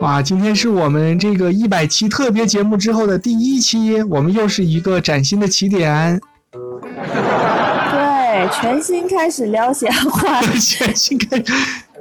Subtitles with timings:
[0.00, 6.20] 哇，今天是我们这个一百期特别节目之后的第一期，我们又是一个崭新的起点。
[6.52, 10.42] 对，全新开始聊闲话。
[10.60, 11.44] 全新开始，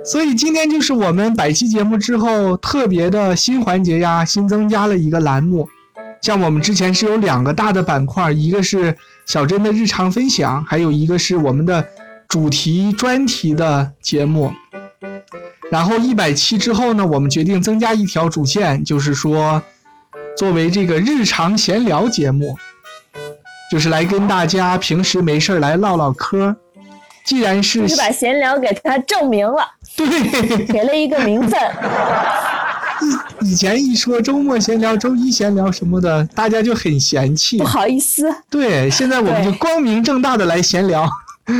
[0.03, 5.69] 所以今天就是我们百期节目之后特别的新环节呀，新增加了一个栏目。
[6.23, 8.95] 像我们之前是有两个大的板块，一个是
[9.25, 11.85] 小珍的日常分享，还有一个是我们的
[12.29, 14.49] 主题专题的节目。
[15.69, 19.61] 然后一百期之后呢，我们决定增加一条主线，就是说，
[20.37, 22.55] 作为这个日常闲聊节目，
[23.69, 26.55] 就是来跟大家平时没事儿来唠唠嗑。
[27.25, 29.61] 既然是就是把闲聊给它证明了，
[29.97, 31.59] 对，给了一个名分。
[33.45, 37.63] 以以前一说周末闲聊、周一闲聊什么的，大家就很嫌弃不。
[37.63, 41.07] 好意思，对，现在我们就光明正大的来闲聊。
[41.45, 41.51] 是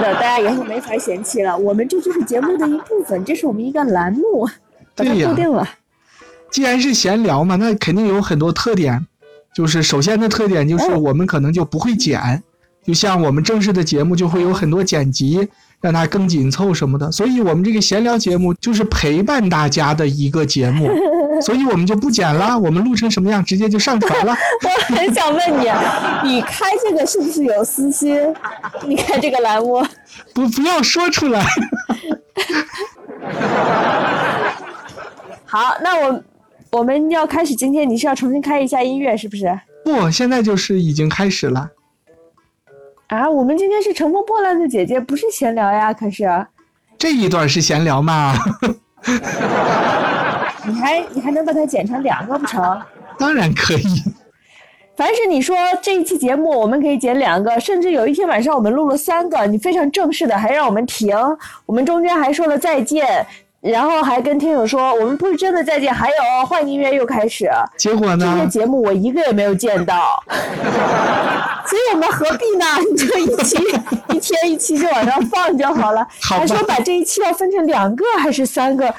[0.00, 1.56] 的，大家以后没法嫌弃了。
[1.56, 4.48] 我们这就是节目的一部分，这是我们一个栏目，
[4.94, 5.68] 把它对呀固定了。
[6.50, 9.06] 既然是闲聊嘛，那肯定有很多特点。
[9.54, 12.42] 就是首先的特点就是哦我们可能就不会剪，
[12.86, 15.46] 就像我们正式的节目就会有很多剪辑，
[15.82, 17.12] 让它更紧凑什么的。
[17.12, 20.88] 所以我们这个闲聊节目就是陪伴大家的一个节目，
[21.42, 24.32] 所以我们就不剪了，我们录成什么样直接就上传了。
[24.64, 25.68] 我很想问你，
[26.24, 28.16] 你开这个是不是有私心？
[28.86, 29.84] 你开这个栏目，
[30.32, 31.44] 不不要说出来。
[35.44, 36.22] 好，那我
[36.70, 39.44] 我们要开始今天，你是要重新开一下音乐是不是？
[39.84, 41.68] 不，现在就是已经开始了。
[43.12, 46.24] 啊，我们今天是乘风破浪的姐姐，不是闲聊呀，可是
[46.96, 48.34] 这一段是闲聊吗？
[50.64, 52.80] 你还你还能把它剪成两个不成？
[53.18, 54.02] 当然可以。
[54.96, 61.14] 凡是你说这一期节目我们可以剪两个，甚至有一天晚上我们录了三个，你非常正式的还让我们停，
[61.66, 63.26] 我们中间还说了再见，
[63.62, 67.48] 然后还跟听友说我们不是真的再见，还有换音乐又开始，
[67.78, 68.46] 结果呢这些呢？
[68.48, 70.20] 节目我一个也没有见到，
[71.64, 72.66] 所以我们何必呢？
[72.90, 73.56] 你就一期
[74.08, 78.92] 一天一期就往上放就好了，好吧还说把这一期要分成两个还是三个？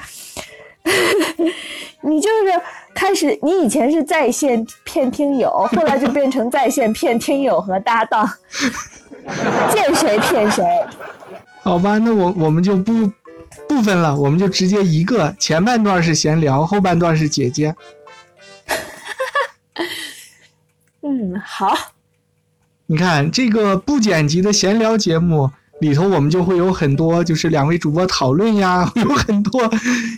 [2.00, 2.60] 你就是
[2.94, 8.26] 开始，你以前是在线骗听友，后来就变成在线骗听友和搭档，
[9.72, 10.64] 见谁骗谁。
[11.62, 12.92] 好吧，那我我们就不
[13.68, 17.74] 不分了，我们就直接一个，前半段是闲聊，后半段是姐姐。
[21.02, 21.74] 嗯，好，
[22.86, 25.50] 你看这个不剪辑的闲聊节目
[25.80, 29.70] 里头，我们就会有很多就是两位主播讨论呀， 有很多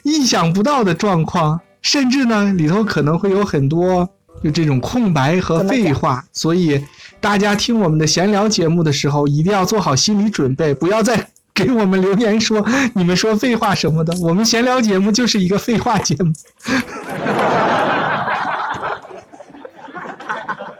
[0.04, 4.08] 意想不到的状况，甚至呢里头可能会有很多
[4.44, 6.84] 就这种空白和废话，所以
[7.20, 14.15] 大家听我们的闲聊节目的时候，一定要做好心理准备，不要再给我们留言说你们说废话什么的。
[14.21, 16.33] 我们闲聊节目就是一个废话节目。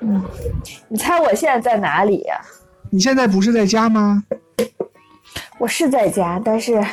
[0.03, 0.23] 嗯
[0.89, 2.41] 你猜我现在在哪里呀、
[2.91, 4.23] 你现在不是在家吗？
[5.59, 6.85] 我是在家，但是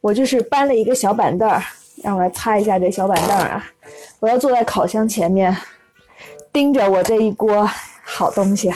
[0.00, 1.62] 我就是搬了一个小板凳儿，
[2.02, 3.64] 让我来擦一下这小板凳儿啊。
[4.18, 5.56] 我要坐在烤箱前面，
[6.52, 7.70] 盯着我这一锅
[8.02, 8.72] 好东西。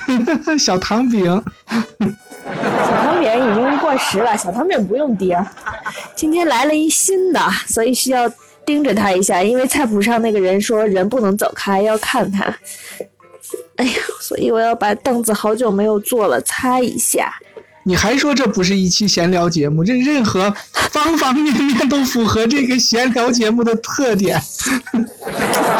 [0.58, 1.44] 小糖饼，
[2.46, 5.36] 小汤饼已经过时了，小汤饼不用盯。
[6.14, 8.30] 今天来了一新的，所以需要
[8.64, 12.44] 盯着他一下，因为菜谱上那个人说人不能走开，要看他。
[13.76, 17.32] 哎呀，所以我要把凳子好久没有坐了，擦一下。
[17.84, 19.84] 你还说这不是一期闲聊节目？
[19.84, 20.52] 这任何
[20.90, 24.40] 方方面面都符合这个闲聊节目的特点。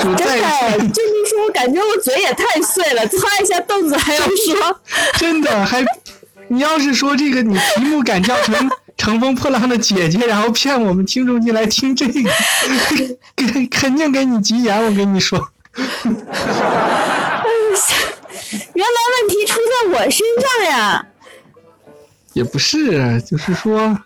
[0.00, 4.80] 主真在的，这么说，我感觉我嘴也太碎了，擦一下凳子还要说。
[5.18, 5.84] 真的还，
[6.48, 8.54] 你要是说这个，你题目敢叫成
[8.96, 12.30] 《乘风破浪的姐姐》，然后骗我们听众进来听这个，
[13.36, 14.76] 肯肯定给你急眼。
[14.84, 15.38] 我跟你说，
[15.74, 16.14] 原
[18.86, 21.06] 来问题出在我身上呀！
[22.32, 23.98] 也不是，就是说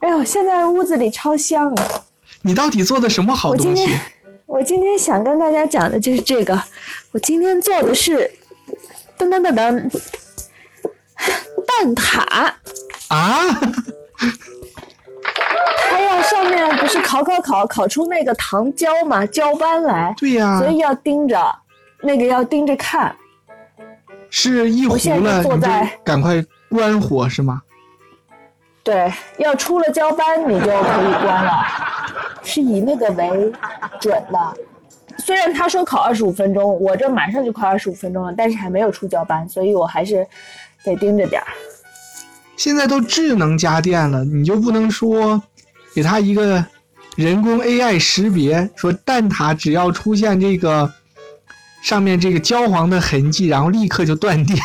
[0.00, 2.02] 哎呦，现在屋子里超香啊！
[2.42, 4.00] 你到底做的什么好东西我今天？
[4.46, 6.60] 我今天想跟大家讲的就是这个，
[7.12, 8.30] 我今天做的是
[9.16, 9.90] 噔噔噔噔
[11.66, 12.20] 蛋挞，
[13.08, 13.38] 啊？
[15.90, 21.54] 它要上面不是烤烤烤烤出那个糖胶嘛，胶斑来，对呀、所以要盯着，
[22.02, 23.14] 那个要盯着看。
[24.30, 27.60] 是一糊我现在了，就坐在赶快关火是吗？
[28.82, 31.64] 对，要出了胶斑你就可以关了，
[32.42, 33.52] 是以那个为
[34.00, 34.56] 准的。
[35.18, 40.26] 虽然他说烤二十五分钟，我这马上就快二十五分钟了，但是还没有出焦班，所以我还是
[40.84, 41.46] 得盯着点儿。
[42.56, 45.42] 现在都智能家电了，你就不能说
[45.94, 46.64] 给他一个
[47.16, 50.92] 人工 AI 识别，说蛋挞只要出现这个
[51.82, 54.58] 上面这个焦黄的痕迹，然后立刻就断电，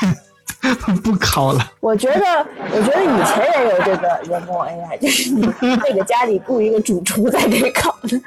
[1.03, 1.71] 不考了。
[1.79, 8.19] 我觉得，我觉得以前也有这个人工 AI， 就是你那个家里雇一个主厨在给烤的。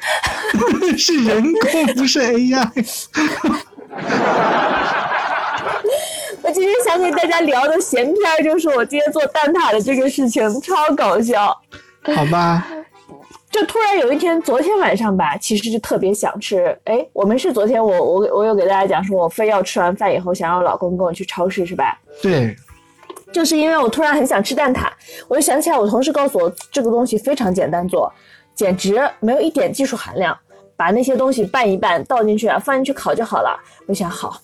[0.96, 2.68] 是人工，不是 AI。
[6.42, 11.56] 我今天想给大家聊的闲篇，就是我今天做蛋挞的这个事情，超搞笑。
[12.14, 12.66] 好吧，
[13.50, 16.76] 就突然有一天，昨天晚上吧，其实就特别想吃。
[16.84, 21.98] 哎，我们是昨天我我我有给大家讲说，我非要吃完饭以后想让我老公跟我去超市，是吧？
[22.22, 22.56] 对，
[23.32, 24.88] 就是因为我突然很想吃蛋挞，
[25.26, 28.10] 我就想起来我同事告诉我这个东西非常简单做，
[28.54, 30.38] 简直没有一点技术含量，
[30.76, 33.58] 把那些东西拌一拌，倒进去啊，放进去烤就好了。
[33.86, 34.40] 我想好，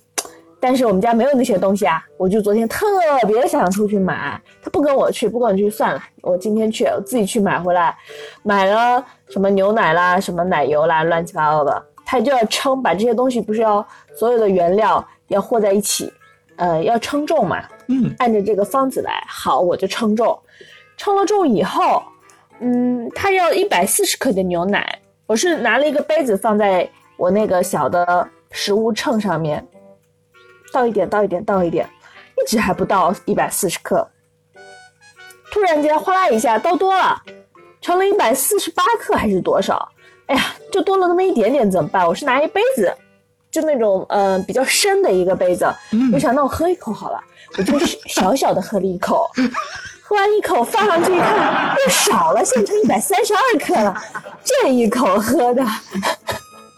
[0.58, 2.86] 但是我们家没有那些东西啊，我就昨天特
[3.26, 7.96] 别想出去买，他不跟我去，不跟我去算了，我今天去，我自己去买回来，
[8.42, 16.12] 买了什么牛奶啦，什么奶油啦，乱七八糟的，他就要称，把这些东西不是要所有的原料要和在一起，
[16.56, 19.22] 呃，要称重嘛，嗯，按照这个方子来。
[19.28, 20.36] 好，我就称重，
[20.96, 22.02] 称了重以后，
[22.60, 26.88] 嗯，他要一百四十克的牛奶，我是拿了一个杯子放在
[27.18, 29.64] 我那个小的食物秤上面，
[30.76, 31.88] 倒一点，倒一点，倒一点，
[32.37, 34.06] 一直还不到一百四十克。
[35.50, 37.19] 突然间哗啦一下倒多了，
[37.81, 39.88] 成了一百四十八克还是多少？
[40.26, 42.06] 哎呀，就多了那么一点点，怎么办？
[42.06, 42.94] 我是拿一杯子，
[43.50, 45.67] 就那种呃比较深的一个杯子，
[46.12, 47.19] 我想那我喝一口好了，
[47.56, 49.31] 我就小小的喝了一口，
[50.05, 53.96] 喝完一口放上去一看又少了，现成一百三十二克了，
[54.44, 55.64] 这一口喝的。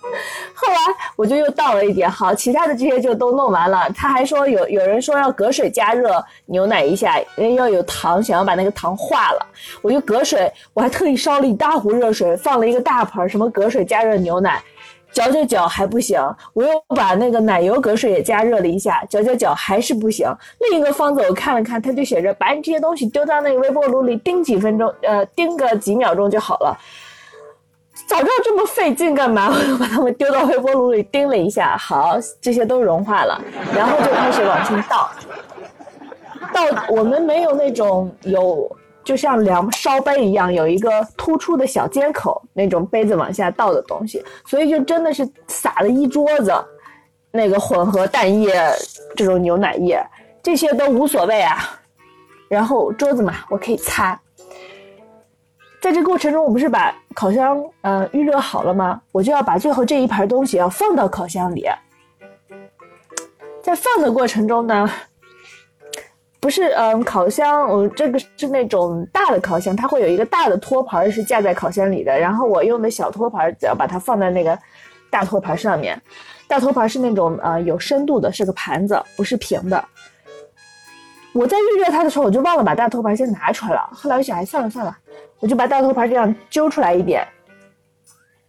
[0.54, 0.78] 后来
[1.16, 3.88] 我就又倒了一点，好，其他的这些就都弄完了。
[3.94, 9.46] 他还说有有人说要隔水加热牛奶一下，因为要有糖，想要把那个糖化了。
[9.82, 14.60] 我就隔水，我还特意烧了一大壶热水，放了一个大盆，什么隔水加热牛奶，
[15.12, 16.20] 搅搅搅还不行。
[16.52, 20.28] 我又把那个奶油隔水也加热了一下，搅搅搅还是不行。
[20.70, 26.76] 另一个方子我看了看，它就写着把你这些东西丢到那个微波炉里叮几分钟，呃，叮个几秒钟就好了。
[28.08, 29.48] 早知道这么费劲干嘛？
[29.54, 33.38] 我就把它们丢到微波炉里叮了一下，好，这些都融化了，
[33.76, 35.10] 然后就开始往进倒。
[36.54, 38.74] 倒我们没有那种有，
[39.04, 46.50] 就像量烧杯一样有一个突出的小尖口那种杯子往下倒的东西，所以就真的是撒了一桌子
[47.30, 48.58] 那个混合蛋液
[49.14, 50.02] 这种牛奶液，
[50.42, 51.78] 这些都无所谓啊。
[52.48, 54.18] 然后桌子嘛，我可以擦。
[55.82, 59.02] 在这过程中，我不是把烤箱呃预热好了吗？
[59.10, 61.66] 我就要把最后这一盘东西要放到烤箱里。
[63.60, 64.88] 在放的过程中呢，
[66.38, 74.56] 不是嗯，烤箱我这个是那种大的烤箱，它会有一个大的托盘是架在烤箱里的，然后我用的小托盘只要把它放在那个
[75.10, 76.00] 大托盘上面。
[76.46, 79.84] 大托盘是那种呃有深度的，是个盘子，不是平的。
[81.38, 83.88] 我在预热它的时候，我就忘了把大托盘先拿出来了。
[83.92, 84.98] 后来我想，哎，算了算了。
[85.38, 87.24] 我就把大托盘这样揪出来一点，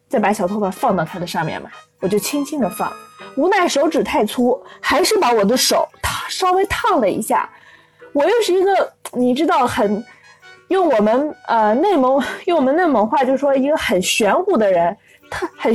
[0.08, 1.70] 再把小托盘放到它的上面嘛，
[2.00, 2.92] 我就轻轻的放，
[3.36, 7.48] 无奈手指太粗，还是把我的手烫稍微烫了一下。
[8.12, 10.04] 我又是一个你知道很
[10.70, 14.98] 用我们呃内蒙用我们内蒙话就说一个很玄乎的人，
[15.30, 15.72] 他很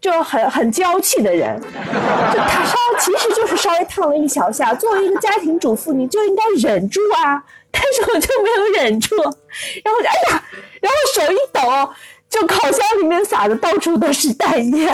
[0.00, 4.72] 就很很娇气的人，就他稍其实就是稍微烫了一小下。
[4.74, 7.42] 作为一个家庭主妇，你就应该忍住啊。
[7.70, 10.44] 但是我就没有忍住，然后就哎呀，
[10.80, 11.94] 然后手一抖，
[12.28, 14.88] 就烤箱里面撒的到处都是蛋液。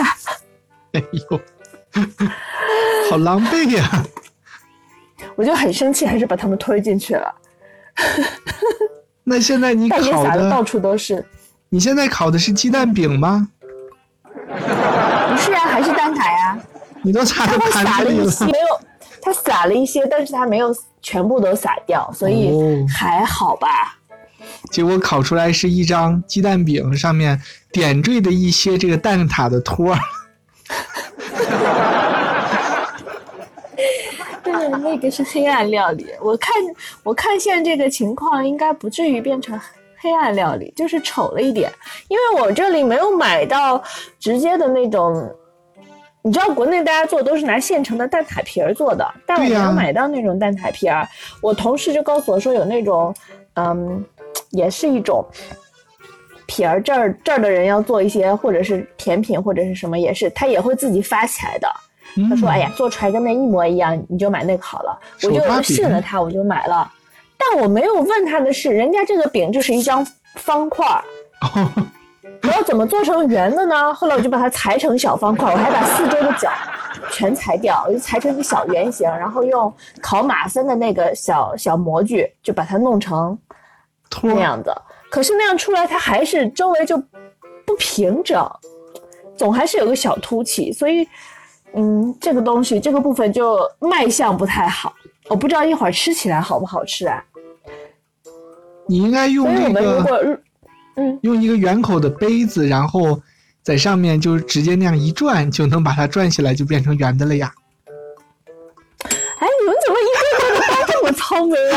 [0.92, 1.40] 哎呦，
[3.08, 4.04] 好狼狈呀！
[5.36, 7.34] 我就很生气，还是把他们推进去了。
[9.24, 11.24] 那现在你烤撒的到，处都是。
[11.70, 13.48] 你现在烤的是鸡蛋饼吗？
[15.30, 16.58] 不是啊，还是蛋挞呀。
[17.02, 18.80] 你都撒到他撒了一些，没有，
[19.22, 23.96] 他撒了一些，但是他没有全部都撒掉，所以哦还好吧。
[24.70, 30.00] 结果烤出来是一张鸡蛋饼，上面点缀的一些这个蛋挞的托儿。
[34.42, 36.06] 对，那个是黑暗料理。
[36.20, 36.52] 我看，
[37.04, 39.58] 我看现在这个情况应该不至于变成
[40.06, 41.68] 黑暗料理，就是丑了一点。
[42.06, 43.82] 因为我这里没有买到
[44.20, 45.28] 直接的那种，
[46.22, 51.04] 你知道国内大家做都是拿现成的蛋挞皮儿做的，但我没有买到那种蛋挞皮儿。
[51.42, 53.12] 我同事就告诉我说有那种，
[53.54, 54.04] 嗯，
[54.50, 55.24] 也是一种。
[56.48, 61.68] 皮儿这儿这儿的人要做一些或者是甜品或者是什么，也是他也会自己发起来的。
[62.30, 66.90] 他说：“哎呀，做出来跟那一模一样，你就买那个好了。”我就信了他，我就买了。
[67.52, 71.04] 但我没有问他的是，人家这个饼就是一张方块儿，
[72.42, 73.92] 我要怎么做成圆的呢？
[73.94, 76.50] 后来我就把它裁成小方块，我还把四周的角
[77.10, 83.38] 全裁掉，我就裁成一个小圆形，然后用烤马芬的那个小小模具，就把它弄成
[84.22, 84.82] 那样的。
[85.10, 86.96] 可是那样出来，它还是周围就
[87.64, 88.44] 不平整，
[89.36, 91.06] 总还是有个小凸起，所以。
[91.78, 94.94] 嗯，这个东西这个部分就卖相不太好，
[95.28, 97.22] 我不知道一会儿吃起来好不好吃啊。
[98.88, 100.40] 你应该用那个，
[100.96, 103.20] 嗯，用一个圆口的杯子，然后
[103.62, 107.52] 在上面就直接那样一转，就能把它转起来，就变成圆的了呀。
[109.38, 111.56] 哎，你们怎么一个个都这么聪明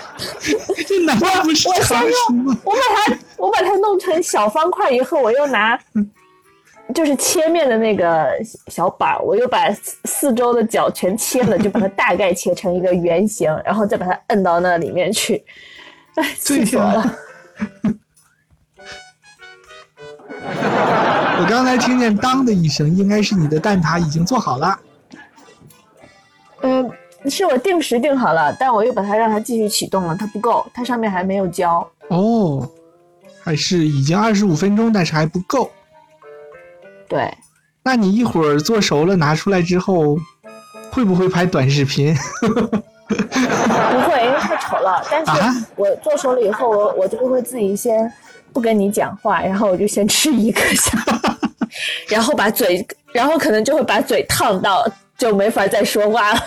[0.86, 2.56] 这难道不是常识吗？
[2.64, 5.78] 我把它我把它弄成小方块以后，我又拿。
[6.94, 8.30] 就是切面的那个
[8.68, 9.70] 小板儿，我又把
[10.04, 15.44] 四周的角全切了，就把它大概切成一个圆形，然后再把它摁到那里面去。
[16.16, 17.16] 哎，气死我了！
[21.40, 24.78] 我刚才听见当的一声，应该是你的蛋挞已经做好了。
[26.62, 26.90] 嗯，
[27.26, 31.88] 是我定时定好了，但我又把它让它继续启动了，它不够，它上面还没有焦。
[32.08, 32.68] 哦，
[33.42, 35.70] 还是已经二十五分钟，但是还不够。
[37.10, 37.36] 对，
[37.82, 40.16] 那你一会儿做熟了拿出来之后，
[40.92, 42.14] 会不会拍短视频？
[42.40, 42.46] 不
[44.08, 45.04] 会，因为太丑了。
[45.10, 48.10] 但是我做熟了以后，我我就会自己先
[48.52, 50.96] 不跟你讲话，然后我就先吃一个下，
[52.08, 54.86] 然后把嘴，然后可能就会把嘴烫到，
[55.18, 56.40] 就没法再说话了。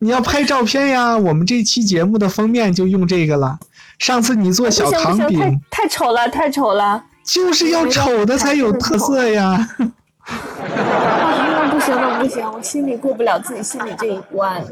[0.00, 3.58] 你要拍照片呀，我们这期节目的封面就用这个了。
[3.98, 7.02] 上次你做小糖饼，太丑了，太丑了。
[7.28, 9.68] 就是要丑的才有特色呀！
[10.26, 14.64] 那不行，那不行，我心里过不了自己心里这一关。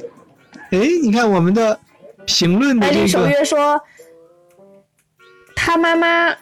[0.71, 1.79] 哎，你看我们的
[2.25, 2.99] 评论的这个。
[2.99, 3.79] 百里守约说，
[5.55, 6.35] 他妈妈，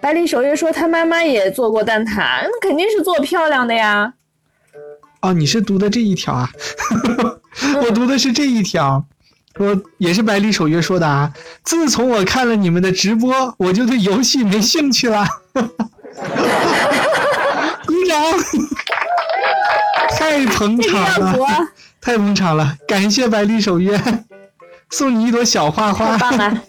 [0.00, 4.14] 百里守约说他妈妈也做过蛋挞，那肯定是做漂亮的呀。
[5.22, 6.48] 哦，你是读的这一条啊？
[7.84, 9.04] 我读的是这一条。
[9.56, 11.32] 说也是百里守约说的啊！
[11.64, 15.26] 自从我看了你们的直播，我就对游戏没兴趣了。
[17.86, 18.22] 鼓掌！
[20.16, 21.36] 太捧场了，
[22.00, 22.76] 太捧场了！
[22.86, 24.00] 感谢百里守约，
[24.90, 26.16] 送你一朵小花花。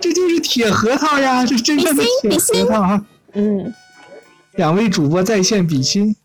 [0.00, 3.04] 这就是铁核桃呀，这真正的铁核桃啊！
[3.34, 3.74] 嗯，
[4.52, 6.16] 两位主播在线比心。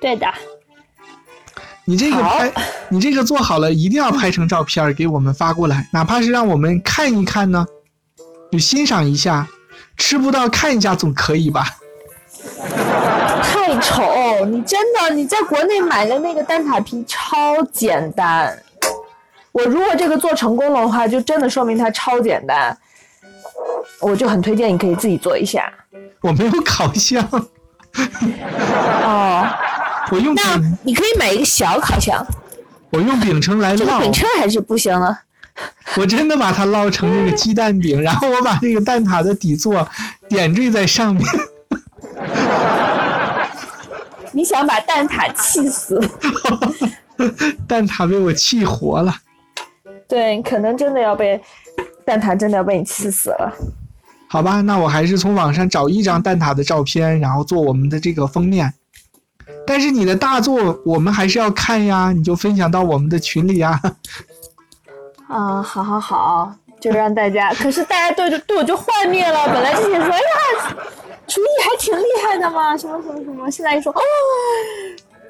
[0.00, 0.26] 对的。
[1.84, 2.52] 你这个拍，
[2.90, 7.66] 你这个做好了，一定要拍成照片给我们发过来，哪怕是让我们看一看呢，
[8.52, 9.48] 就欣赏一下，
[9.96, 11.66] 吃不到看一下总可以吧？
[13.42, 14.44] 太丑！
[14.46, 18.56] 你真的你在国内买的那个蛋挞皮超简单，
[19.50, 22.76] 我如果这个做成功的话，就真的说明它超简单，
[24.00, 25.72] 我就很推荐你可以自己做一下。
[26.20, 27.28] 我没有烤箱。
[29.04, 29.46] 哦。
[30.12, 32.22] 我用那你可以买一个小烤箱。
[32.90, 33.98] 我用饼铛来烙。
[34.02, 35.18] 饼铛还是不行了。
[35.96, 39.88] 我真的把它烙成那个鸡蛋饼， 然后我把那个蛋挞的底座
[40.28, 41.24] 点缀在上面。
[44.32, 45.98] 你想把蛋挞气死？
[47.66, 49.14] 蛋挞被我气活了。
[50.06, 51.40] 对，可能真的要被
[52.04, 53.50] 蛋挞真的要被你气死了。
[54.28, 58.74] 好吧，那我还是从网上找一张蛋挞的照片，然后做我们的这个封面。
[59.66, 63.80] 但是你的大作我们还是要看呀，你就分享到我们的群里呀。
[65.28, 67.52] 啊，好好好，就让大家。
[67.62, 69.46] 可是大家对着对我就幻灭了。
[69.52, 70.76] 本来之前说，哎呀，
[71.26, 73.50] 厨艺还挺厉害的嘛，什么什么什么。
[73.50, 74.00] 现在一说，哦，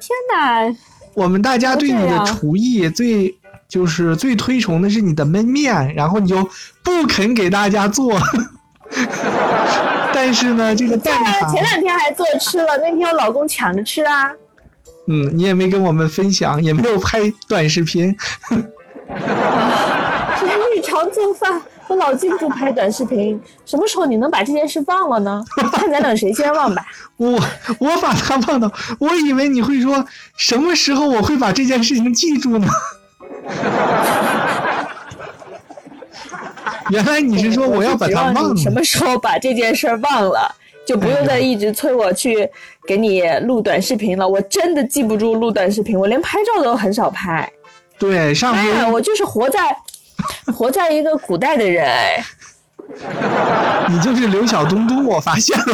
[0.01, 0.75] 天哪！
[1.13, 3.33] 我们大家对你的厨艺最
[3.69, 6.35] 就是最推崇的是你的焖面，然后你就
[6.83, 8.19] 不肯给大家做。
[10.25, 14.31] 但是呢，这个蛋挞前两天还做吃了，那天我老公抢着吃啊。
[15.09, 18.15] 嗯，你也没跟我们分享，也没有拍短视频。
[20.39, 23.37] 这是日常做饭，我老记不住拍短视频。
[23.65, 25.43] 什么时候你能把这件事忘了呢？
[25.73, 26.85] 看咱俩谁先忘吧。
[27.17, 27.37] 我
[27.79, 30.05] 我把它忘了，我以为你会说
[30.37, 32.67] 什么时候我会把这件事情记住呢？
[36.91, 38.55] 原来你是说我要把它忘了？
[38.55, 40.53] 什么时候把这件事儿忘了，
[40.85, 42.49] 就不用再一直催我去
[42.87, 44.27] 给你录短视频了。
[44.27, 47.49] 我真的记不住录短视频，我连拍照都很少拍。
[47.97, 49.75] 对，上回我就是活在
[50.53, 52.23] 活在一个古代的人哎。
[53.89, 55.65] 你就是刘晓东东，我发现了。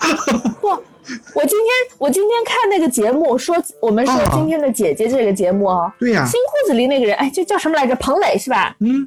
[0.60, 7.94] 不，我今天我今天看那个节目，说我们说今天的姐姐这个节目哦，对呀、新裤子里那个人，哎，这叫什么来着？
[7.96, 8.74] 彭磊是吧？
[8.80, 9.06] 嗯，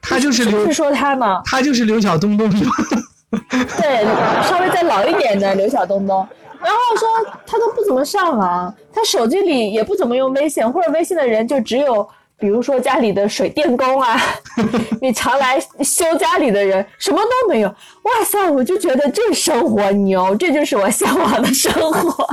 [0.00, 1.42] 他就是刘是，说他吗？
[1.44, 2.48] 他就是刘晓东东。
[3.50, 4.04] 对，
[4.48, 6.26] 稍微再老一点的刘晓东东。
[6.60, 7.08] 然后说
[7.46, 14.18] 他都不怎么上网，他手机里也不怎么用微信，或者微信的人就只有，比如说家里的水电工啊，
[15.02, 17.68] 你常来修家里的人，什么都没有。
[17.68, 22.26] 哇塞，我就觉得这生活牛，这就是我向往的生活。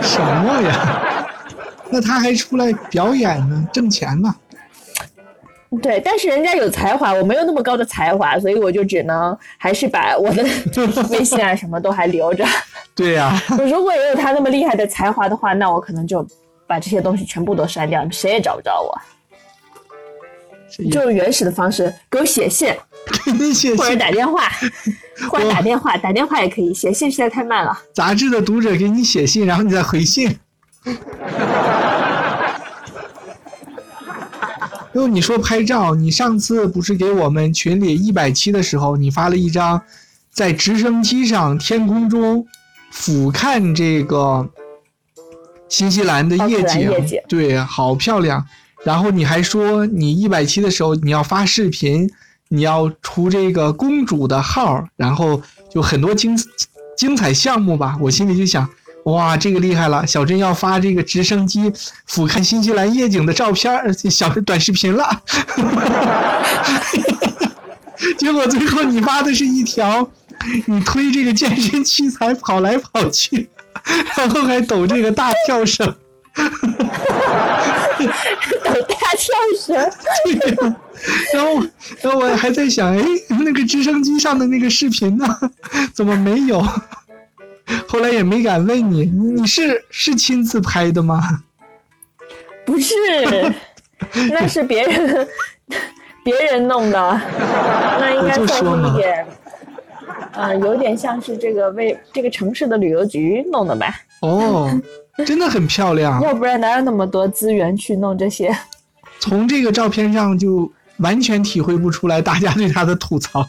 [0.00, 1.26] 什么呀？
[1.88, 4.34] 那他还出来表演呢，挣钱呢？
[5.82, 10.42] 对，但是人家有才华，我没有那么高的才华，所以我就只能还是把我的
[11.10, 12.44] 微信啊什么都还留着。
[12.94, 16.26] 对呀、 我如果也有他那么厉害的才华的话，那我可能就
[16.66, 18.98] 把这些东西全部都删掉，谁也找不着我。
[20.90, 22.68] 就用原始的方式给我写信
[23.24, 24.50] 给 你写或者信，打电话，
[25.30, 27.78] 或者打电话，打电话也可以，写信实在太慢了。
[27.94, 30.38] 杂志的读者给你写信，然后你再回信。
[34.96, 39.82] 哟，你说拍照，你上次不是给我们群里一百期的时候，你发了一张
[40.30, 42.46] 在直升机上天空中
[42.90, 44.48] 俯瞰这个
[45.68, 48.46] 新西兰的夜景，夜景对，好漂亮。
[48.84, 52.10] 然后你还说你一百期的时候你要发视频，
[52.48, 56.34] 你要出这个公主的号，然后就很多精
[56.96, 57.98] 精彩项目吧。
[58.00, 58.66] 我心里就想，
[59.06, 61.72] 哇，这个厉害了，小珍要发这个直升机
[62.06, 65.22] 俯瞰新西兰夜景的照片儿，小短视频了。
[68.18, 70.10] 结果最后你发的是一条，
[70.66, 73.48] 你推这个健身器材跑来跑去，
[74.16, 75.86] 然后还抖这个大跳绳。
[76.36, 76.44] 抖
[78.82, 79.90] 大跳绳，
[80.24, 80.54] 对呀，
[81.32, 81.62] 然后，
[82.02, 85.24] 然后我还在想，哎，那个直升机上的那个视频呢，
[85.94, 86.60] 怎么没有？
[87.88, 91.42] 后来也没敢问你，你你是是亲自拍的吗？
[92.64, 92.94] 不是，
[94.30, 95.28] 那是别人
[96.24, 97.20] 别人弄的，
[98.00, 99.26] 那应该算是一点，
[100.32, 104.68] 呃，有点像是这个为这个城市的旅游局弄的吧，哦，
[105.24, 108.56] 真的很漂亮，要不然哪有那么多资源去弄这些？
[109.18, 113.48] 从这个照片上就完全体会不出来大家对他的吐槽。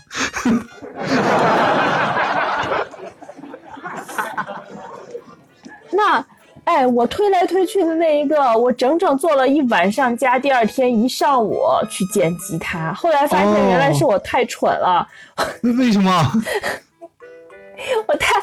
[5.98, 6.26] 那，
[6.64, 15.08] 哎，我推来推去的那一个，我整整做了一晚上加第二天一上午去剪辑它，后来发现哦原来是我太蠢了，
[15.64, 16.32] 为为什么？
[18.08, 18.36] 我太。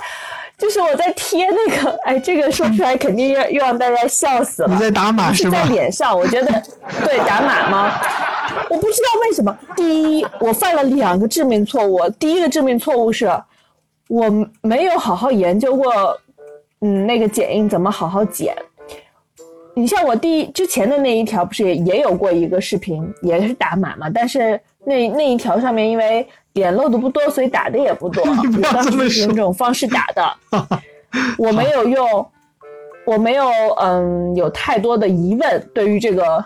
[0.57, 4.69] 就是我在贴那个，哎，这个说出来肯定又又让大家笑死了。
[4.73, 5.65] 你在打码不是在？
[5.65, 6.63] 脸上，我觉得
[7.05, 7.93] 对打码吗？
[8.71, 9.55] 我不知道为什么。
[9.75, 12.09] 第一，我犯了两个致命错误。
[12.21, 13.29] 第一个致命错误是，
[14.09, 14.31] 我
[14.63, 16.17] 没有好好研究过，
[16.85, 18.55] 嗯，那个剪映怎么好好剪。
[19.75, 28.23] 你像我第一之前的那一条，不是也也有过一个视频，也是打码嘛，但是那那一条上面因为点漏的不多，所以打的也不多。
[28.37, 30.37] 你 不要我当这么说时是用这种方式打的。
[31.39, 32.31] 我没有用，
[33.07, 33.49] 我没有
[33.81, 36.45] 嗯有太多的疑问对于这个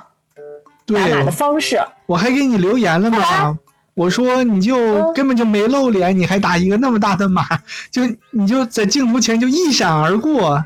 [0.86, 1.80] 打，码的方式。
[2.06, 3.58] 我还给你留言了啊呢。
[3.98, 7.44] 我说你就嗯根本就没露脸，你还打一个那么大的码，
[7.90, 10.64] 就你就在镜头前就一闪而过，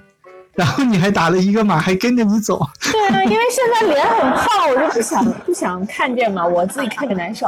[0.55, 2.61] 然后你还打了一个码，还跟着你走。
[2.93, 7.47] 对啊， 因为现在脸很胖，我就不想不想看见嘛，我自己看着难受。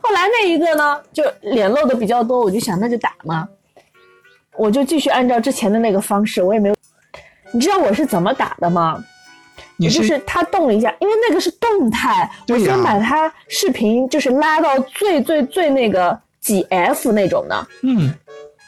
[0.00, 3.46] 后来那一个呢，就脸露的比较多，我就想那就打嘛，
[4.56, 6.74] 我就继续按照之前的那个方式，我也没有。
[7.52, 8.98] 你知道我是怎么打的吗？
[9.78, 18.12] 你也就是它动了一下，因为那个是动态，我先把它视频就是拉到最最最那个几 F 那种的，嗯，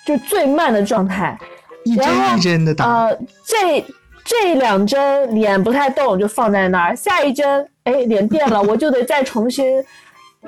[0.06, 1.38] 就最慢的状态。
[1.84, 2.84] 一针然后一针的打。
[2.84, 3.84] 呃，这
[4.22, 6.94] 这两针脸不太动，就放在那儿。
[6.94, 9.82] 下一针，哎，脸变了，我就得再重新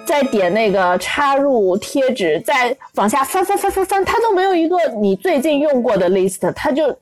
[0.04, 6.94] 再点那个插入贴纸，再往下翻翻翻翻翻，它都没有一个你最近用过的 list，它就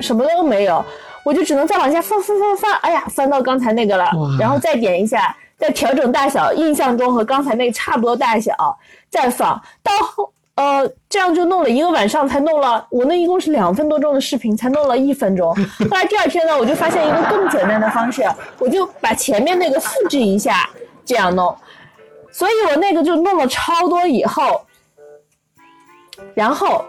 [0.00, 0.84] 什么都没有，
[1.24, 8.54] 我就只能再往下翻翻翻翻，哎呀，翻到刚才那个了，然后再点一下，再调整大小，印象中和刚才那个差不多大小，
[9.10, 10.32] 再放到后。
[10.54, 15.52] 呃，这样就弄了一个晚上，才弄了我那一共是两分多钟的视频，才弄了一分钟。
[15.54, 18.22] 后来第二天呢，我就发现一个更简单的方式，
[18.58, 20.68] 我就把前面那个复制一下，
[21.06, 21.56] 这样弄。
[22.30, 24.60] 所以我那个就弄了超多以后，
[26.34, 26.84] 然后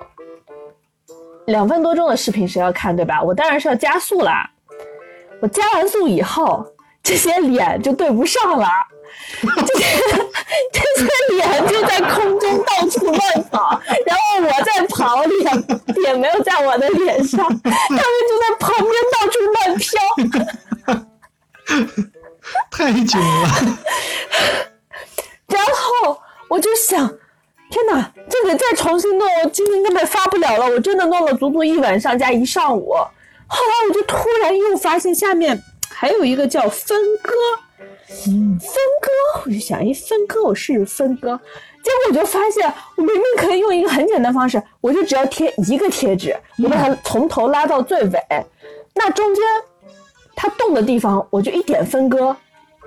[1.48, 3.22] 两分多钟的视频谁要看对吧？
[3.22, 4.50] 我当然是要加速啦。
[5.42, 6.66] 我加完速以后，
[7.04, 8.68] 这些脸就对不上了，
[9.44, 9.86] 这些
[10.72, 13.20] 这些脸就在空中到处乱
[13.52, 15.66] 跑，然后我在跑，脸
[16.06, 20.02] 也没有在我的脸上，他们就在旁边到处乱飘。
[22.72, 23.50] 太囧了。
[25.48, 27.14] 然后我就想，
[27.74, 30.68] 天哪，这个再重新弄，我今天根本发不了了。
[30.68, 32.94] 我真的弄了足足一晚上加一上午。
[33.48, 35.60] 后来我就突然又发现下面
[35.90, 37.34] 还有一个叫分割，
[38.08, 38.32] 分
[39.02, 39.10] 割，
[39.44, 41.40] 我就想，哎，分割，我试试分割。
[41.84, 48.20] 结果我就发现，我明明可以用一个很简单方式，我就只要贴一个贴纸，我把它从头拉到最尾，
[48.94, 49.44] 那中间
[50.36, 52.38] 它动的地方，我就一点分割，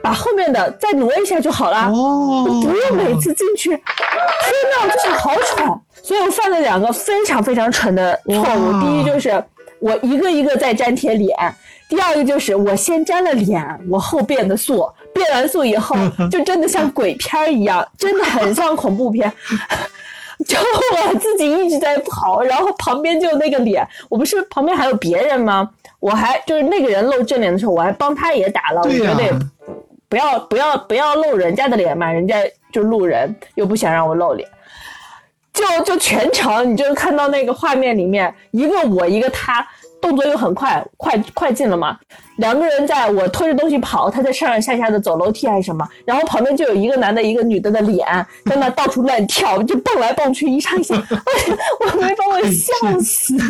[0.02, 1.88] 把后面的再挪一下就好了。
[1.88, 8.80] 哦，不用每次进去，天呐，我就想好蠢，所以我犯了两个非常非常蠢的错误。
[8.80, 9.42] 第一就是
[9.80, 11.36] 我一个一个在粘贴脸，
[11.88, 15.96] 第二个就是我先粘了脸，我后变的素，变完素以后
[16.30, 19.32] 就真的像鬼片儿一样，真的很像恐怖片。
[20.46, 25.68] 就我自己一直在跑，然后旁边就那个脸，我不是旁边还有别人吗？
[25.98, 29.32] 我还就是那个人露正脸的时候，我还帮他也打了，我觉得也
[30.16, 32.36] 不要不要不要露人家的脸嘛，人家
[32.72, 34.48] 就路人，又不想让我露脸，
[35.52, 39.68] 就就全程你就看到那个画面里面，一个我一个他，
[40.00, 41.98] 动作又很快，快快进了嘛，
[42.38, 48.06] 两个人在我推着东西跑，他在上上下下的走楼梯还是什么，然后旁边就有一个男的，一个女的的脸
[48.46, 50.94] 在那到处乱跳，就蹦来蹦去，一上一下，
[51.80, 53.36] 我我没把我笑死，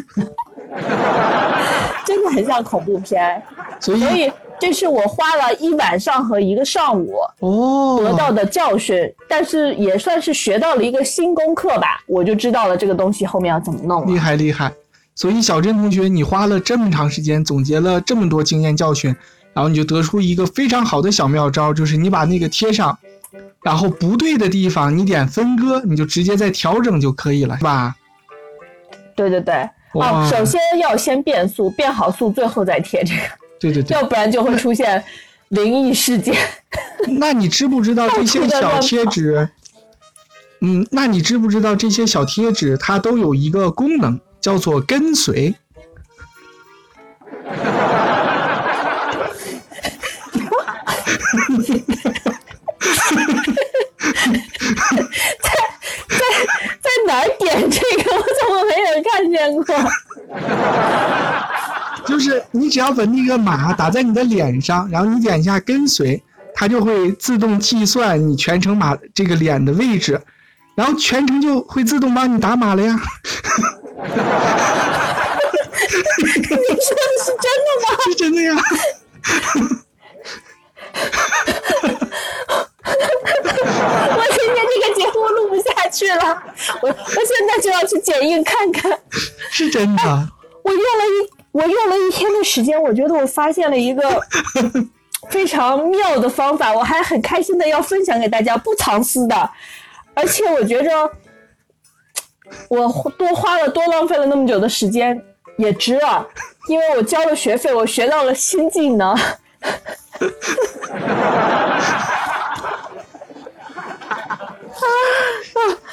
[2.04, 3.40] 真的很像恐怖片。
[3.78, 14.18] 所以所以这是我花了一晚上和一个上午哦，得到的教训，但是也算是学到了一个新功课吧，我就知道了这个东西后面要怎么弄厉。
[14.18, 14.72] 害厉害。
[15.14, 19.14] 所以小珍同学，你花了这么长时间总结了这么多经验教训，
[19.54, 22.98] 然后你就得出一个非常好的小妙招，就是你把那个贴上，
[23.62, 27.94] 然后不对的地方你点分割，你就直接再调整就可以了，是吧？
[29.14, 33.20] 对对对，哇哦，首先要先变速，变好速，最后再贴这个，
[33.58, 33.94] 对对对。
[33.94, 35.02] 要不然就会出现
[35.48, 36.34] 灵异事件。
[37.18, 39.48] 那你知不知道这些小贴纸？
[40.62, 45.54] 嗯，那你知不知道这些小贴纸它都有一个功能，叫做跟随？
[55.38, 55.48] 在
[56.80, 58.16] 在哪儿点这个？
[58.16, 59.68] 我怎么没有看见过？
[62.06, 66.22] 就是你只要把那个码打在你的脸上，然后你点一下跟随，
[66.54, 70.20] 它就会自动计算你全程码这个脸的位置，
[70.74, 72.94] 然后全程就会自动帮你打码了呀。
[76.18, 77.86] 你说的是真的吗？
[78.04, 78.54] 是真的呀。
[84.16, 86.22] 我今天这个节目录不下去了，
[86.82, 88.98] 我我现在就要去剪映看看。
[89.50, 90.02] 是真的。
[90.62, 94.02] 我用了一我用了一天的时间，我觉得我发现了一个
[95.30, 99.50] 非常妙的方法，我还很开心的要分享给大家，不藏私的。
[100.12, 101.10] 而且我觉着
[102.68, 105.18] 我多花了多浪费了那么久的时间
[105.56, 106.28] 也值了，
[106.68, 109.16] 因为我交了学费，我学到了新技能。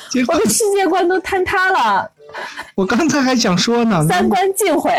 [0.09, 2.11] 结果我的世界观都坍塌了，
[2.75, 4.91] 我刚才还想说呢，三观尽毁。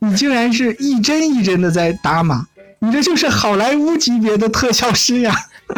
[0.00, 2.46] 你竟然是一帧一帧的在打码，
[2.80, 5.34] 你这就是好莱坞级别的特效师呀！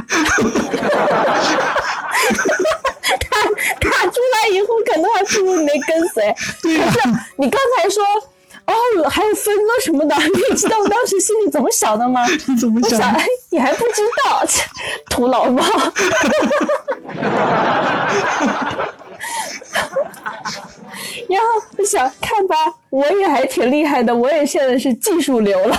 [3.80, 6.34] 打出来以后可能还不如你那跟随。
[6.62, 8.02] 对呀、可是你刚才说，
[8.66, 8.72] 哦，
[9.08, 10.14] 还有分割什么的，
[10.50, 12.24] 你知道我当时心里怎么想的吗？
[12.46, 13.10] 你怎么我想，想？
[13.12, 14.62] 哎，你还不知道，切
[15.10, 15.64] 土老帽。
[21.32, 21.46] 然后
[21.78, 22.54] 我想，看吧，
[22.90, 25.74] 我也还挺厉害的，我也现在是技术流了。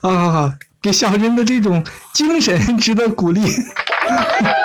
[0.00, 3.44] 好好好，给小珍的这种精神值得鼓励。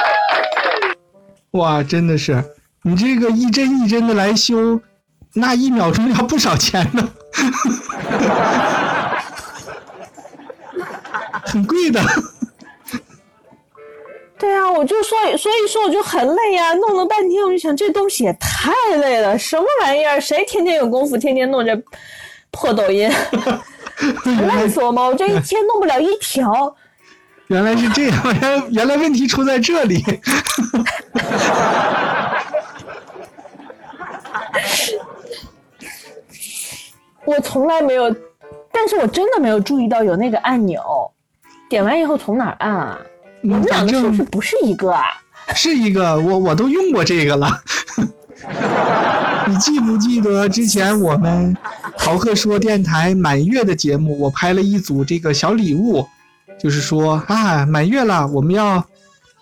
[1.51, 2.43] 哇，真的是，
[2.83, 4.79] 你这个一针一针的来修，
[5.33, 7.09] 那一秒钟要不少钱呢，
[11.43, 11.99] 很贵的。
[14.61, 20.21] 对啊，我就所以所以说我就很累呀、弄了半天，我就想这东西也太累了，什么玩意儿？
[20.21, 21.75] 谁天天有功夫天天弄这
[22.51, 23.09] 破抖音？
[24.47, 25.07] 累死我吗？
[25.07, 26.75] 我这一天弄不了一条。
[27.47, 30.03] 原来是这样，原来原来问题出在这里。
[37.25, 38.15] 我从来没有，
[38.71, 41.11] 但是我真的没有注意到有那个按钮。
[41.67, 42.99] 点完以后从哪儿按啊？
[43.43, 45.03] 我们两个是不是不是一个啊？
[45.55, 47.61] 是一个，我我都用过这个了。
[49.47, 51.55] 你记不记得之前我们
[51.97, 56.07] 淘客说电台满月的节目，我拍了一组这个小礼物，
[56.59, 58.85] 就是说啊满月了，我们要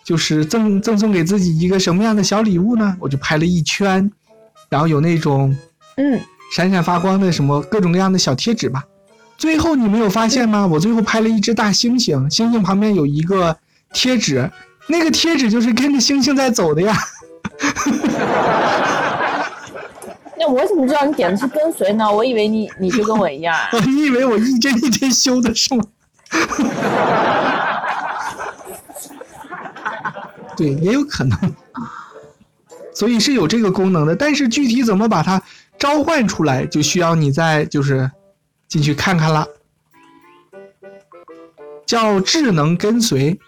[0.03, 2.95] 就是赠赠送给自己一个什么样的小礼物呢？
[2.99, 4.09] 我就拍了一圈，
[4.69, 5.55] 然后有那种
[5.97, 6.19] 嗯，
[6.55, 8.83] 闪闪发光的什么各种各样的小贴纸吧。
[9.37, 10.65] 最后你没有发现吗？
[10.65, 13.55] 我最后拍了一只大猩猩，猩猩旁边有一个
[13.93, 14.49] 贴纸，
[14.87, 16.95] 那个贴纸就是跟着星星在走的呀。
[20.37, 22.09] 那我怎么知道你点的是跟随呢？
[22.09, 23.67] 我以为你你就跟我一样啊。
[23.85, 25.83] 你以为我一帧一帧修的是吗？
[30.55, 31.37] 对，也有可能。
[32.93, 35.41] 所以是有这个功能的，但是具体怎么把它
[35.77, 38.09] 召唤出来，就需要你再就是
[38.67, 39.47] 进去看看了。
[41.85, 43.39] 叫智能跟随，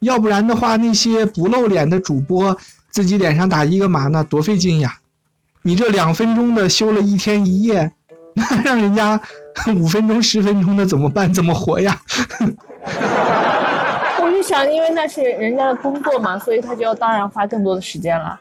[0.00, 2.56] 要不然的话，那些不露脸的主播
[2.90, 4.98] 自己脸上打一个码，那多费劲呀！
[5.62, 7.92] 你这两分钟的修了一天一夜，
[8.34, 9.20] 那让人家
[9.76, 11.32] 五分钟、十分钟的怎么办？
[11.34, 12.00] 怎么活呀？
[14.22, 18.38] 我就想，因为那是人家的工作嘛，所以他就要当然花更多的时间了，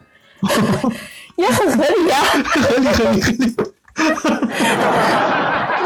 [1.35, 3.55] 也很合理呀、合理合理合理。
[3.99, 4.03] 我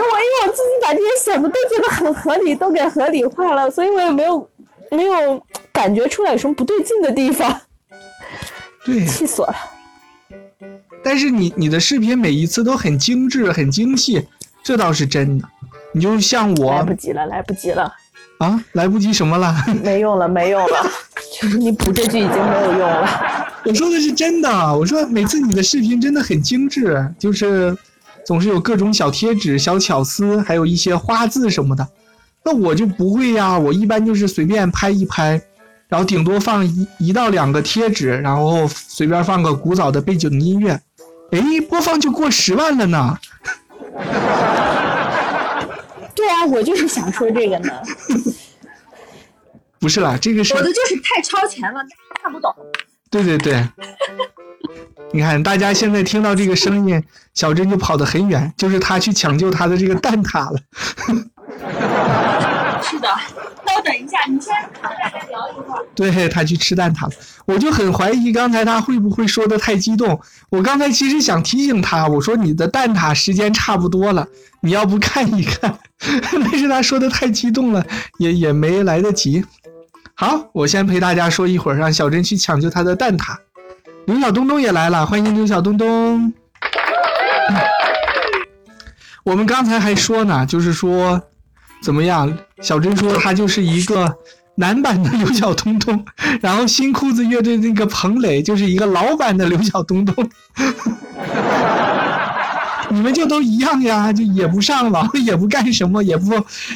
[0.03, 4.49] 因为我自己把这些什么都觉得很合理，都给合理化了，所以我也没有
[4.91, 5.41] 没有
[5.81, 7.59] 感觉出来有什么不对劲的地方，
[8.85, 9.55] 对，气死我了。
[11.03, 14.27] 但是你你的视频每一次都很精致、很精细，
[14.63, 15.49] 这倒是真的。
[15.91, 17.91] 你就像我来不及了，来不及了，
[18.37, 19.55] 啊，来不及什么了？
[19.83, 20.91] 没用了，没用了，
[21.41, 23.47] 就是你补这句已经没有用了。
[23.65, 27.75] 我说的是真的，我说每次你的视频真的很精致，就是
[28.23, 31.87] 总是有各种小贴纸、小巧思，还有一些花字什么的。
[32.43, 35.41] 那我就不会呀，我一般就是随便拍一拍，
[35.91, 40.71] 然后顶多放一一到两个贴纸，然后随便放个古早的背景音乐，
[41.31, 43.17] 哎，播放就过十万了呢。
[46.15, 47.73] 对啊，我就是想说这个呢。
[49.79, 51.81] 不是啦，这个是我的就是太超前了，
[52.23, 52.55] 看不懂。
[53.09, 53.67] 对对对，
[55.11, 60.59] 你看大家现在听到这个声音，小珍就跑得很远，就是他去抢救他的这个蛋挞了。
[63.83, 65.85] 等一下，你先跟大家聊一会儿。
[65.95, 67.11] 对他去吃蛋挞了，
[67.45, 70.19] 我就很怀疑刚才他会不会说的太激动。
[70.49, 74.27] 我刚才其实想提醒他，我说你的蛋挞时间差不多了，
[74.61, 75.79] 你要不看一看？
[76.31, 77.85] 但是他说的太激动了，
[78.17, 79.43] 也 也没来得及。
[80.15, 83.35] 好，我先陪大家说一会儿，让小珍去抢救他的蛋挞。
[84.05, 86.33] 刘小东东也来了，欢迎刘小东东。
[89.23, 91.21] 我们刚才还说呢，就是说
[91.81, 92.31] 怎么样？
[92.61, 94.15] 小珍说他就是一个
[94.55, 96.05] 男版的刘晓东东，
[96.41, 100.15] 然后新裤子乐队那个彭磊就是一个老版的刘晓东东。
[102.89, 106.33] 你们就都一样呀，就也不上网， 也不干什么，也不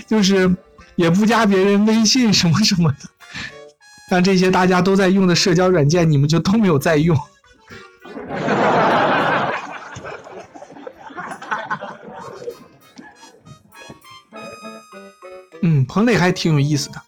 [0.07, 0.49] 就是
[0.95, 2.97] 也不加别人微信什么什么的。
[4.09, 7.15] 像这些大家都在用的社交软件，你们就都没有在用。
[15.67, 17.01] 嗯，彭磊还挺有意思的。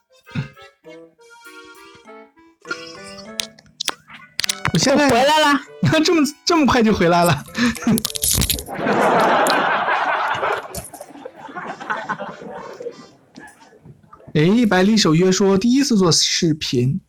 [4.74, 7.44] 我现在回来了，你 看这么这么快就回来了。
[14.34, 17.00] 哎，百里守约说第一次做视频，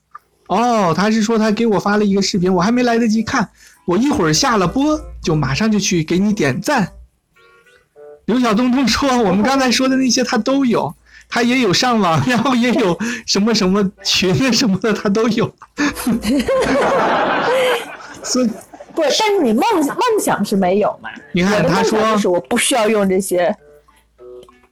[0.49, 3.49] 哦，他是说他给我发了一个视频，我还没来得及看，
[3.87, 6.93] 我一会儿下了播就马上就去给你点赞。
[8.27, 10.95] 刘晓东东说我们刚才说的那些他都有，
[11.29, 15.55] 他也有上网，然后也有什么什么群啊什么的他都有。
[18.23, 18.47] 所以
[18.95, 21.09] 不，但是你梦梦想是没有嘛？
[21.33, 23.55] 你看他说就是我不需要用这些。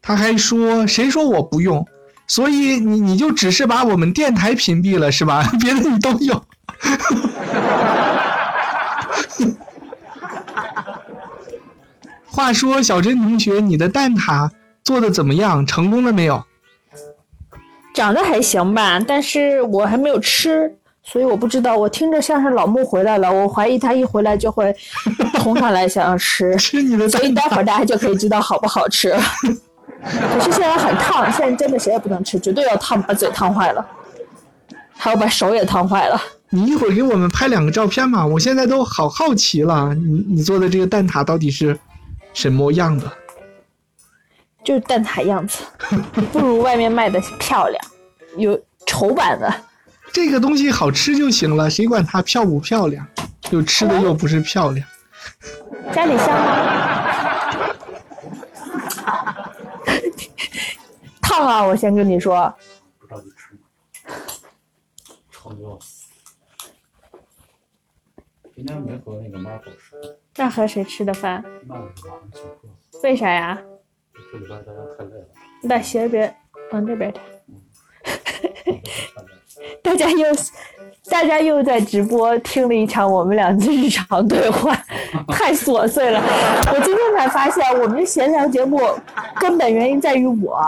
[0.03, 1.87] 他还说谁说我不用？
[2.29, 5.49] 所以你你就只是把我们电台屏蔽了是吧？
[5.61, 6.43] 别的你都有。
[12.27, 14.51] 话说，小珍同学，你的蛋挞
[14.87, 15.67] 做的怎么样？
[15.67, 16.45] 成功了没有？
[17.93, 20.73] 长得还行吧，但是我还没有吃，
[21.03, 21.77] 所以我不知道。
[21.77, 24.73] 我听着像是老穆回来了，我怀疑他一回来就会
[25.41, 29.11] 冲上来想要吃， 吃你的蛋所以待会儿大家就可以知道好不好吃。
[29.11, 33.85] 可是现在很烫，现在真的谁也不能吃，绝对要烫把嘴烫坏了，
[34.97, 36.21] 还要把手也烫坏了。
[36.51, 38.25] 你一会儿给我们拍两个照片嘛？
[38.25, 41.77] 我现在都好好奇了，你你做的这个蛋挞到底是
[42.35, 43.11] 什么样的？
[44.67, 45.63] 就是蛋挞样子，
[46.33, 47.85] 不如外面卖的漂亮。
[48.37, 49.49] 有丑版的。
[50.13, 53.07] 这个东西好吃就行了，谁管它漂不漂亮？
[53.51, 54.85] 又吃的又不是漂亮。
[55.93, 57.77] 家里香吗？
[61.23, 61.63] 烫啊！
[61.65, 62.53] 我先跟你说。
[62.99, 63.57] 不着急吃。
[65.31, 66.07] 臭的要死。
[68.57, 69.95] 今天没和那个妈狗吃。
[70.35, 71.45] 那和谁吃的饭？
[71.69, 73.01] 那是晚上请客。
[73.05, 73.57] 为啥呀？
[74.33, 75.27] 这礼拜大家太累了。
[75.63, 76.35] 你把鞋别
[76.73, 77.21] 往这边抬。
[79.83, 80.27] 大家又，
[81.09, 84.77] 大家又在直播听了一场我们俩的日常对话，
[85.29, 86.21] 太琐碎了。
[86.73, 88.81] 我今天才发现，我们闲聊节目
[89.41, 90.61] 根本原因在于我，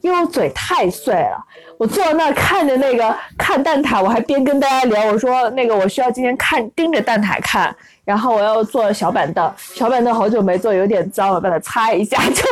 [0.00, 1.44] 因为我嘴太碎了。
[1.78, 12.44] 我坐在那儿看着那个看蛋挞，我还边跟大家聊，我说那个我需要今天看盯着蛋挞看，然后我要坐小板凳，小板凳好久没坐，有点脏，了把它擦一下就。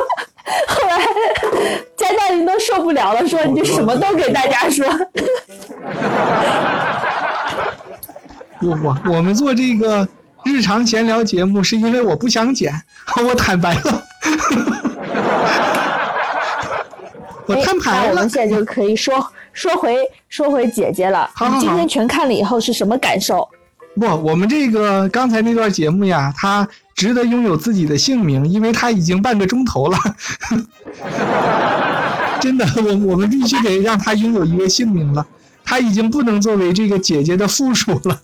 [0.69, 0.99] 后来，
[1.97, 4.87] 佳佳您都受不了了，说你就什么都给大家说。
[8.61, 10.07] 我我我们做这个
[10.45, 12.73] 日常闲聊节目，是因为我不想剪，
[13.25, 14.03] 我坦白了。
[17.47, 18.11] 我摊牌了。
[18.11, 19.97] 我们现在就可以说说回
[20.29, 21.31] 说回姐姐了。
[21.35, 21.61] 好好好。
[21.61, 23.49] 今天全看了以后是什么感受？
[23.99, 29.97] 不，我们这个刚才那段节目呀，它值得拥有自己的姓名，因为他已经半个钟头了。
[32.43, 35.25] 真的，我我们必须得让他拥有一个姓名了，
[35.65, 38.21] 他已经不能作为这个姐姐的附属了。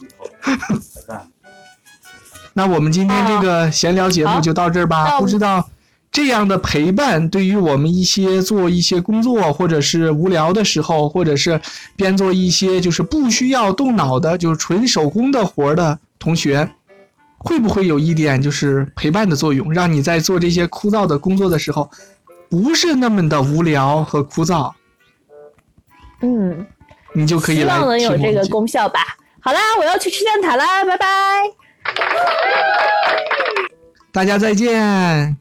[2.54, 5.20] 那我们今天这个闲聊节目就到这儿吧。
[5.20, 5.70] 不知道
[6.10, 11.60] 这样的陪伴对于我们一些做一些工作，或者是无聊的时候，或者是
[11.94, 16.68] 边做一些就是不需要动脑的，就是纯手工的活的同学，
[17.44, 21.90] 会不会有一点就是陪伴的作用，让你在做这些枯燥的工作的时候，
[22.48, 24.72] 不是那么的无聊和枯燥？
[26.22, 26.66] 嗯，
[27.12, 27.74] 你就可以来。
[27.74, 29.00] 希望能有这个功效吧。
[29.40, 31.06] 好啦，我要去吃蛋挞啦，拜拜。
[34.10, 35.36] 大家再见。